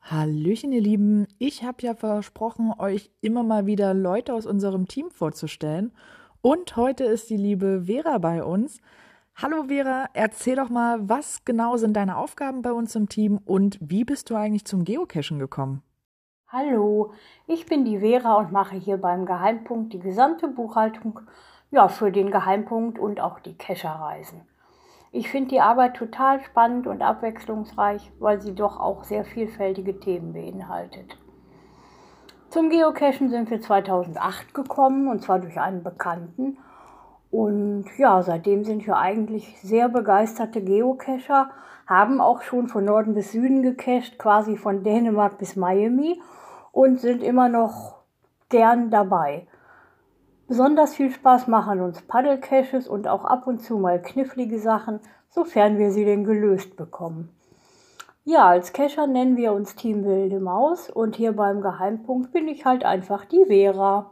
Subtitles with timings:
[0.00, 1.26] Hallöchen, ihr Lieben.
[1.38, 5.92] Ich habe ja versprochen, euch immer mal wieder Leute aus unserem Team vorzustellen.
[6.40, 8.80] Und heute ist die liebe Vera bei uns.
[9.34, 13.78] Hallo Vera, erzähl doch mal, was genau sind deine Aufgaben bei uns im Team und
[13.80, 15.82] wie bist du eigentlich zum Geocachen gekommen?
[16.48, 17.12] Hallo,
[17.46, 21.20] ich bin die Vera und mache hier beim Geheimpunkt die gesamte Buchhaltung
[21.70, 24.42] ja, für den Geheimpunkt und auch die Cacherreisen.
[25.14, 30.32] Ich finde die Arbeit total spannend und abwechslungsreich, weil sie doch auch sehr vielfältige Themen
[30.32, 31.18] beinhaltet.
[32.48, 36.56] Zum Geocachen sind wir 2008 gekommen und zwar durch einen Bekannten.
[37.30, 41.50] Und ja, seitdem sind wir eigentlich sehr begeisterte Geocacher,
[41.86, 46.22] haben auch schon von Norden bis Süden gecached, quasi von Dänemark bis Miami
[46.72, 47.96] und sind immer noch
[48.48, 49.46] gern dabei.
[50.52, 55.78] Besonders viel Spaß machen uns Paddelcaches und auch ab und zu mal knifflige Sachen, sofern
[55.78, 57.30] wir sie denn gelöst bekommen.
[58.24, 62.66] Ja, als Cacher nennen wir uns Team Wilde Maus und hier beim Geheimpunkt bin ich
[62.66, 64.10] halt einfach die Vera.